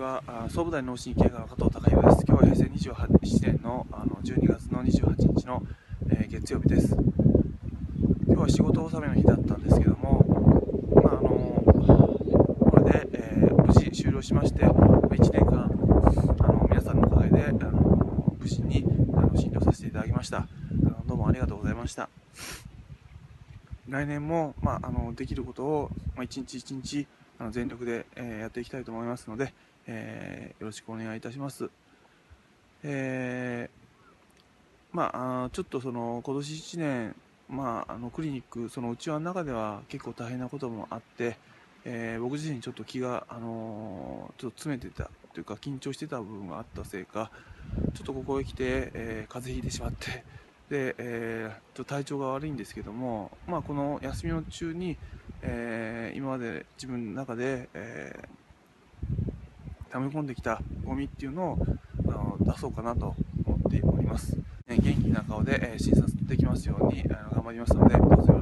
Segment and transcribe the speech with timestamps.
[0.00, 0.22] は。
[0.50, 2.24] 総武大脳神経科の加藤孝弘です。
[2.26, 5.62] 今日は平成28年のあの12月の28日の、
[6.10, 6.94] えー、月曜日です。
[8.26, 10.24] 今日は仕事納めの日だったんですけども
[11.02, 11.28] まああの
[12.70, 15.64] これで、えー、無事終了しまして1年間
[16.40, 18.84] あの皆さんのおかげであの無事に
[19.14, 20.38] あの診療させていただきました。
[20.38, 20.46] あ
[20.82, 22.08] のどうもありがとうございました。
[23.88, 27.06] 来年も、まあ、あのできることを、まあ、一日一日
[27.38, 29.52] あの全力で、えー、やっていきたいと思いますので、
[29.86, 31.68] えー、よろしくお願いいたします。
[32.82, 35.10] えー、ま
[35.44, 37.14] あ、ちょっとその今年1年、
[37.48, 41.36] まあ、あのクリニック、その内輪の中では結構大変なこともあって、
[41.84, 47.30] えー、僕自身ちょっと気が、あのー、ちょっと詰めてたというか緊張してた部分があったせいか
[47.94, 50.24] ちょっとここへ来て、えー、風邪ひいてしまって
[50.68, 54.96] で、えー、ちょっと体調が悪いんですけども、まあ、この休みの中に、
[55.42, 55.95] えー、
[56.26, 61.58] 今まで自分の中で、えー、溜め込んできたゴミっていうのを
[62.08, 64.36] あの出そうかなと思っております。
[64.66, 68.35] 元気な顔で、えー、診察できますようにあの頑張りますので、どうぞ